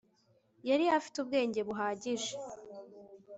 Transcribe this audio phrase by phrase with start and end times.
[0.69, 2.31] yari afite ubwenge buhagije